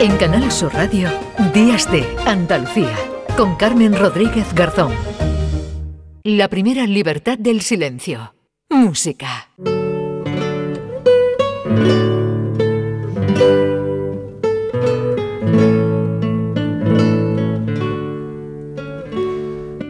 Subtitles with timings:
[0.00, 1.08] En Canal Sur Radio,
[1.52, 2.96] Días de Andalucía,
[3.36, 4.92] con Carmen Rodríguez Garzón.
[6.22, 8.32] La primera libertad del silencio.
[8.70, 9.48] Música.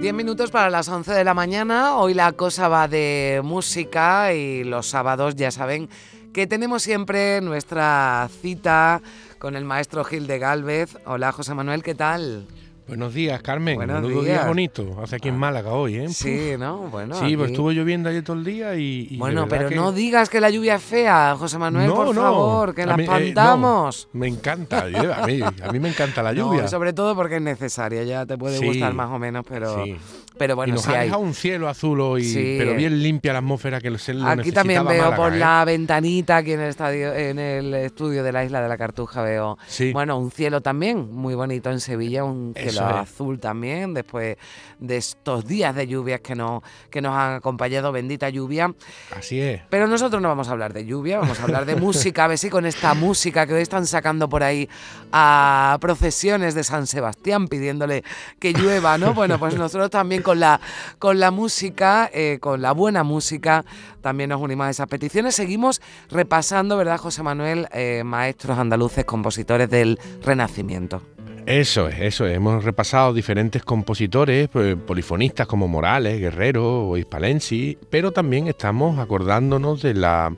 [0.00, 1.98] Diez minutos para las 11 de la mañana.
[1.98, 5.90] Hoy la cosa va de música y los sábados ya saben
[6.32, 9.02] que tenemos siempre nuestra cita
[9.38, 10.98] con el maestro Gil de Galvez.
[11.06, 12.46] Hola José Manuel, ¿qué tal?
[12.88, 13.76] Buenos días, Carmen.
[13.76, 14.38] Buenos Menudo días.
[14.38, 14.96] día bonito.
[15.02, 16.08] Hace aquí en Málaga hoy, ¿eh?
[16.08, 16.88] Sí, ¿no?
[16.88, 17.14] Bueno.
[17.16, 19.08] Sí, pues aquí- estuvo lloviendo ayer todo el día y.
[19.10, 22.14] y Bueno, pero que- no digas que la lluvia es fea, José Manuel, No, por
[22.14, 22.22] no.
[22.22, 23.16] favor, que la mí, eh, no.
[23.18, 24.08] espantamos.
[24.14, 26.66] Me encanta, yo- a mí, a mí me encanta la lluvia.
[26.66, 28.64] sobre todo porque es necesaria, ya te puede Sí.
[28.66, 29.94] gustar más o menos, pero, Sí.
[30.38, 31.06] pero y bueno, nos sí ha hay.
[31.08, 32.56] dejado un cielo azul hoy, Sí.
[32.58, 35.38] pero bien limpia la atmósfera que se lo Aquí también veo Málaga, por ¿eh?
[35.38, 39.20] la ventanita aquí en el estadio, en el estudio de la isla de la Cartuja
[39.22, 39.92] veo Sí.
[39.92, 43.10] bueno un cielo también muy bonito en Sevilla, un Eso cielo es.
[43.10, 44.36] azul también después
[44.78, 48.74] de estos días de lluvias que nos que nos han acompañado, bendita lluvia.
[49.16, 49.62] Así es.
[49.70, 52.38] Pero nosotros no vamos a hablar de lluvia, vamos a hablar de música, a ver
[52.38, 54.68] si con esta música que hoy están sacando por ahí
[55.12, 58.04] a procesiones de San Sebastián pidiéndole
[58.38, 59.14] que llueva, ¿no?
[59.14, 60.60] Bueno, pues nosotros también con la,
[60.98, 63.64] con la música, eh, con la buena música,
[64.00, 65.34] también nos unimos a esas peticiones.
[65.34, 67.68] Seguimos repasando, ¿verdad, José Manuel?
[67.72, 71.02] Eh, maestros andaluces, compositores del Renacimiento.
[71.48, 72.36] Eso es, eso es.
[72.36, 79.80] Hemos repasado diferentes compositores, pues, polifonistas como Morales, Guerrero o Hispalensi, pero también estamos acordándonos
[79.80, 80.30] de la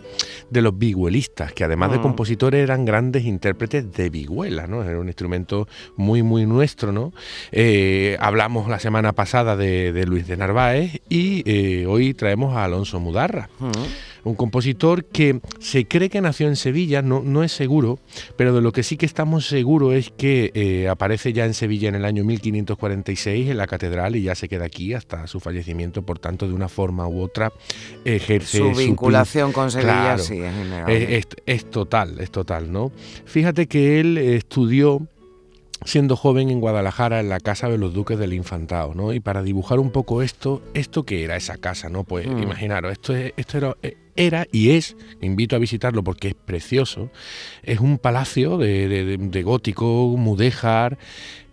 [0.50, 2.03] de los vihuelistas, que además de Mm.
[2.03, 4.84] compositores eran grandes intérpretes de vihuela, ¿no?
[4.84, 5.66] Era un instrumento
[5.97, 7.12] muy, muy nuestro, ¿no?
[7.50, 12.62] Eh, hablamos la semana pasada de, de Luis de Narváez y eh, hoy traemos a
[12.64, 13.48] Alonso Mudarra
[14.24, 17.98] un compositor que se cree que nació en Sevilla, no, no es seguro,
[18.36, 21.88] pero de lo que sí que estamos seguros es que eh, aparece ya en Sevilla
[21.88, 26.03] en el año 1546 en la catedral y ya se queda aquí hasta su fallecimiento,
[26.03, 27.53] por tanto de una forma u otra
[28.04, 30.22] ejerce Su vinculación con Sevilla, Claro.
[30.22, 31.16] sí, es innegable.
[31.16, 32.92] es, es- es total, es total, ¿no?
[33.25, 35.06] Fíjate que él estudió
[35.87, 39.14] siendo joven en Guadalajara en la casa de los duques del Infantado, ¿no?
[39.14, 42.04] Y para dibujar un poco esto, esto que era esa casa, ¿no?
[42.04, 42.42] Pues Mm.
[42.42, 47.10] imaginaros, esto es, esto era, eh, era y es, invito a visitarlo porque es precioso,
[47.62, 50.98] es un palacio de, de- gótico, mudéjar,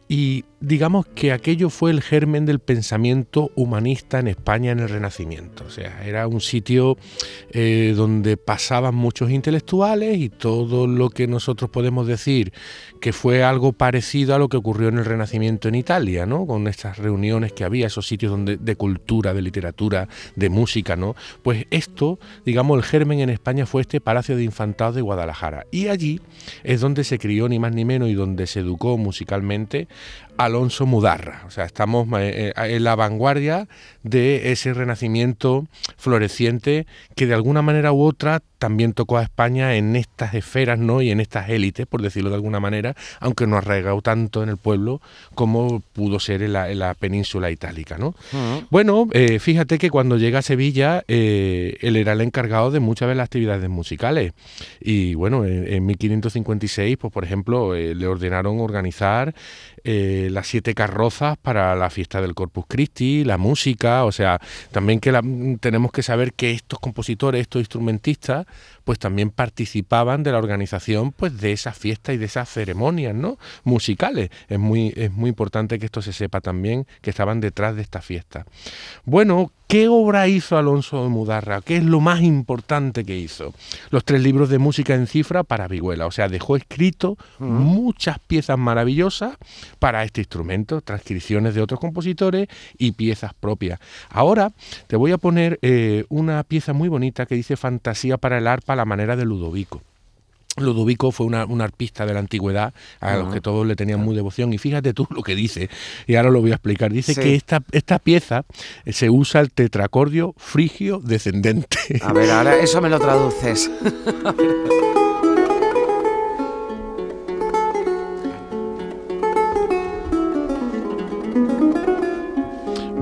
[0.10, 5.66] y digamos que aquello fue el germen del pensamiento humanista en España en el Renacimiento.
[5.66, 6.98] O sea, era un sitio
[7.52, 12.54] eh, donde pasaban muchos intelectuales y todo lo que nosotros podemos decir
[13.02, 16.48] que fue algo parecido a lo que ocurrió en el Renacimiento en Italia, ¿no?
[16.48, 21.16] Con estas reuniones que había, esos sitios donde, de cultura, de literatura, de música, ¿no?
[21.44, 25.66] Pues esto, digamos, el germen en España fue este Palacio de Infantado de Guadalajara.
[25.70, 26.22] Y allí
[26.64, 29.88] es donde se crió ni más ni menos y donde se educó musicalmente
[30.38, 31.44] Alonso Mudarra.
[31.48, 33.68] O sea, estamos eh, eh, en la vanguardia
[34.04, 36.86] de ese renacimiento floreciente
[37.16, 41.02] que de alguna manera u otra también tocó a España en estas esferas, ¿no?
[41.02, 44.50] Y en estas élites, por decirlo de alguna manera, aunque no ha arraigado tanto en
[44.50, 45.02] el pueblo
[45.36, 48.16] como pudo ser en la, en la península itálica, ¿no?
[48.32, 48.66] Mm.
[48.70, 53.10] Bueno, eh, fíjate que cuando llega a Sevilla, eh, él era el encargado de muchas
[53.10, 54.34] de las actividades musicales.
[54.82, 59.36] Y bueno, en, en 1556, pues por ejemplo, eh, le ordenaron organizar
[59.90, 64.38] eh, las siete carrozas para la fiesta del Corpus Christi, la música, o sea,
[64.72, 65.24] también que la-
[65.62, 68.46] tenemos que saber que estos compositores, estos instrumentistas,
[68.84, 73.38] pues también participaban de la organización pues de esas fiestas y de esas ceremonias, ¿no?
[73.64, 74.30] musicales.
[74.50, 78.02] Es muy es muy importante que esto se sepa también que estaban detrás de esta
[78.02, 78.46] fiesta.
[79.06, 81.62] Bueno, ¿qué obra hizo Alonso de Mudarra?
[81.62, 83.54] ¿Qué es lo más importante que hizo?
[83.90, 88.58] Los tres libros de música en cifra para vihuela, o sea, dejó escrito muchas piezas
[88.58, 89.36] maravillosas
[89.78, 93.80] para este instrumento, transcripciones de otros compositores y piezas propias.
[94.10, 94.52] Ahora
[94.88, 98.74] te voy a poner eh, una pieza muy bonita que dice Fantasía para el arpa
[98.74, 99.82] a la manera de Ludovico.
[100.60, 104.16] Ludovico fue una, un arpista de la antigüedad a los que todos le tenían muy
[104.16, 104.52] devoción.
[104.54, 105.70] Y fíjate tú lo que dice,
[106.08, 106.92] y ahora lo voy a explicar.
[106.92, 107.22] Dice Sí.
[107.22, 108.44] que esta, esta pieza
[108.84, 111.78] eh, se usa el tetracordio frigio descendente.
[112.02, 113.70] A ver, ahora eso me lo traduces.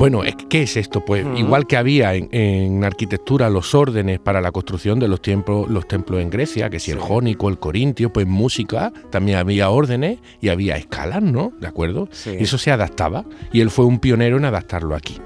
[0.06, 1.04] Bueno, ¿qué es esto?
[1.04, 5.68] Pues igual que había en, en arquitectura los órdenes para la construcción de los templos,
[5.68, 9.72] los templos en Grecia, que si el jónico, el corintio, pues en música también había
[9.72, 11.54] órdenes y había escalas, ¿no?
[11.60, 12.08] ¿De acuerdo?
[12.12, 12.38] Sí.
[12.40, 15.18] Y eso se adaptaba y él fue un pionero en adaptarlo aquí.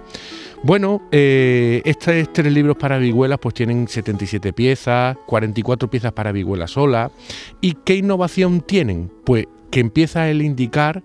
[0.64, 6.68] Bueno, eh, estos tres libros para vihuelas pues tienen 77 piezas, 44 piezas para vihuela
[6.68, 7.12] sola.
[7.60, 9.12] ¿Y qué innovación tienen?
[9.26, 11.04] Pues que empieza a indicar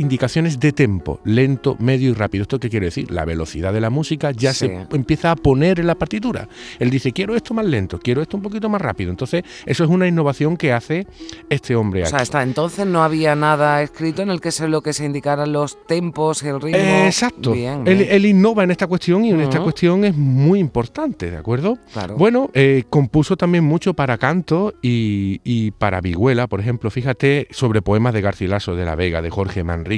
[0.00, 2.42] indicaciones de tempo, lento, medio y rápido.
[2.42, 3.10] ¿Esto qué quiere decir?
[3.10, 6.48] La velocidad de la música ya se empieza a poner en la partitura.
[6.78, 9.10] Él dice, quiero esto más lento, quiero esto un poquito más rápido.
[9.10, 11.06] Entonces, eso es una innovación que hace
[11.48, 12.02] este hombre.
[12.02, 15.04] O sea, hasta entonces no había nada escrito en el que se lo que se
[15.04, 16.80] indicaran los tempos, el ritmo.
[17.04, 17.54] exacto.
[17.54, 21.78] él, innova en esta cuestión y en esta cuestión es muy importante, ¿de acuerdo?
[22.16, 26.90] Bueno, eh, compuso también mucho para canto y, y para vihuela, por ejemplo.
[26.90, 29.89] Fíjate sobre poemas de Garcilaso de la Vega, de Jorge Manrique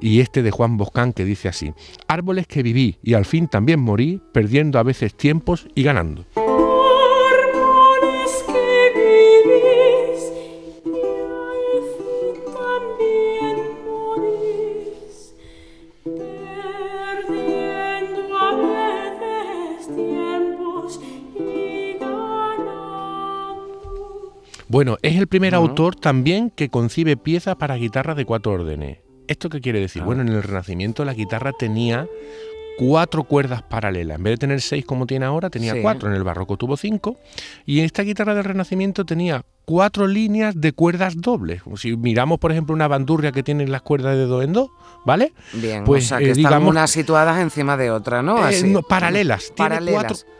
[0.00, 1.72] y este de Juan Boscán que dice así,
[2.08, 6.24] árboles que viví y al fin también morí, perdiendo a veces tiempos y ganando.
[24.72, 29.01] Bueno, es el primer autor también que concibe piezas para guitarra de cuatro órdenes.
[29.28, 30.02] ¿Esto qué quiere decir?
[30.02, 32.06] Bueno, en el Renacimiento la guitarra tenía
[32.78, 34.18] cuatro cuerdas paralelas.
[34.18, 36.08] En vez de tener seis como tiene ahora, tenía cuatro.
[36.08, 37.16] En el barroco tuvo cinco.
[37.66, 41.62] Y esta guitarra del Renacimiento tenía cuatro líneas de cuerdas dobles.
[41.76, 44.70] Si miramos, por ejemplo, una bandurria que tiene las cuerdas de dos en dos,
[45.04, 45.32] ¿vale?
[45.52, 48.38] Bien, pues, o sea, que eh, están unas situadas encima de otra, ¿no?
[48.38, 48.74] Eh, Así.
[48.88, 49.52] paralelas.
[49.54, 49.78] Tiene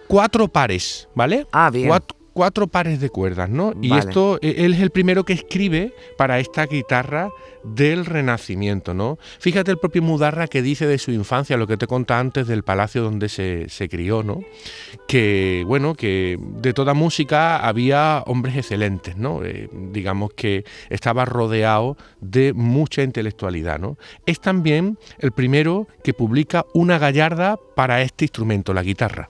[0.09, 1.47] Cuatro, pares, ¿vale?
[1.53, 2.22] Ah, bien cuatro
[2.71, 3.73] pares de cuerdas, ¿no?
[3.81, 7.31] Y esto, e, él es el primero que escribe para esta guitarra
[7.63, 9.19] del Renacimiento, ¿no?
[9.39, 12.63] Fíjate el propio Mudarra que dice de su infancia, lo que te conté antes del
[12.63, 14.41] palacio donde se, crió, ¿no?
[15.07, 19.45] Que, bueno, que de toda música había hombres excelentes, ¿no?
[19.45, 23.97] Eh, digamos que estaba rodeado de mucha intelectualidad, ¿no?
[24.27, 29.29] Es también el primero que publica una gallarda para este instrumento, la guitarra.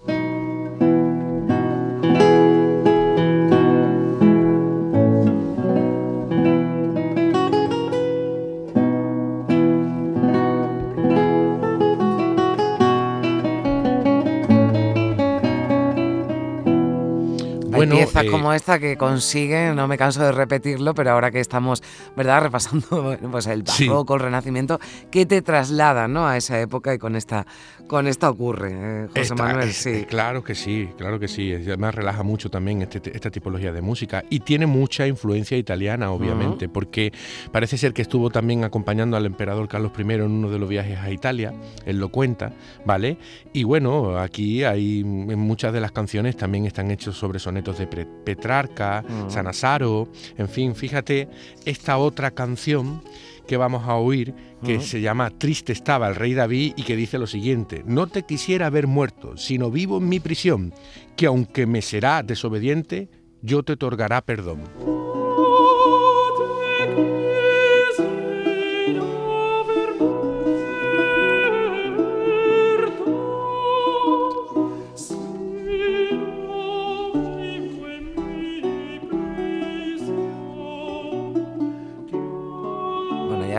[18.22, 21.82] Eh, como esta que consigue, no me canso de repetirlo, pero ahora que estamos,
[22.16, 24.78] ¿verdad?, repasando pues el barroco, el renacimiento,
[25.10, 27.46] que te traslada, ¿no?, a esa época y con esta,
[27.86, 30.04] con esta ocurre, eh, José Manuel, sí.
[30.08, 31.52] claro que sí, claro que sí.
[31.52, 36.69] Además relaja mucho también este, esta tipología de música y tiene mucha influencia italiana, obviamente,
[36.69, 37.12] porque
[37.50, 40.98] parece ser que estuvo también acompañando al emperador Carlos I en uno de los viajes
[40.98, 41.52] a Italia,
[41.84, 42.52] él lo cuenta,
[42.84, 43.19] ¿vale?
[43.52, 47.86] Y bueno, aquí hay muchas de las canciones también están hechas sobre sonetos de
[48.25, 49.31] Petrarca, mm.
[49.31, 51.29] Sanasaro, en fin, fíjate
[51.64, 53.03] esta otra canción
[53.47, 57.19] que vamos a oír, que se llama Triste estaba el rey David y que dice
[57.19, 60.73] lo siguiente, no te quisiera haber muerto, sino vivo en mi prisión,
[61.17, 63.09] que aunque me será desobediente,
[63.43, 65.12] yo te otorgará perdón.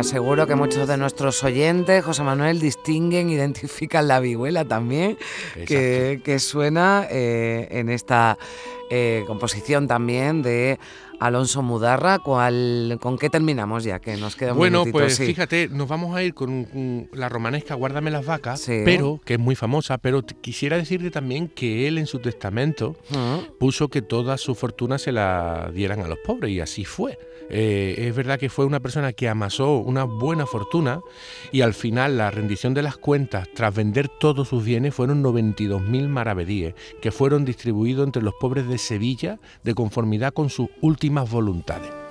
[0.04, 5.18] Seguro que muchos de nuestros oyentes, José Manuel, distinguen, identifican la vihuela también,
[5.66, 8.38] que, suena eh, en esta
[8.96, 10.78] eh, composición también de
[11.20, 12.20] Alonso Mudarra.
[12.20, 13.98] ¿Cuál, ¿Con qué terminamos ya?
[13.98, 18.24] Que nos queda Bueno, pues fíjate, nos vamos a ir con, la romanesca Guárdame las
[18.24, 22.96] vacas, pero que es muy famosa, pero quisiera decirte también que él en su testamento
[23.60, 27.18] puso que toda su fortuna se la dieran a los pobres y así fue.
[27.50, 31.02] Eh, es verdad que fue una persona que amasó una buena fortuna
[31.52, 36.08] y al final la rendición de las cuentas tras vender todos sus bienes fueron 92.000
[36.08, 42.03] maravedíes que fueron distribuidos entre los pobres de Sevilla de conformidad con sus últimas voluntades.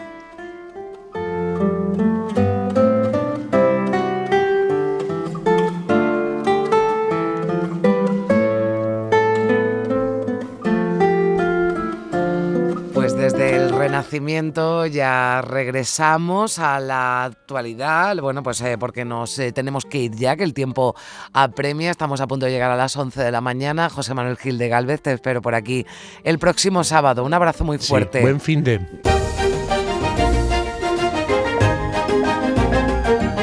[14.90, 20.36] Ya regresamos a la actualidad, bueno, pues eh, porque nos eh, tenemos que ir ya,
[20.36, 20.94] que el tiempo
[21.32, 23.88] apremia, estamos a punto de llegar a las 11 de la mañana.
[23.88, 25.86] José Manuel Gil de Galvez, te espero por aquí
[26.24, 27.24] el próximo sábado.
[27.24, 28.20] Un abrazo muy fuerte.
[28.20, 28.80] buen fin de...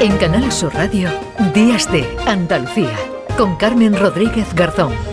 [0.00, 1.10] En Canal Sur Radio,
[1.52, 2.96] Días de Andalucía,
[3.36, 5.09] con Carmen Rodríguez Garzón.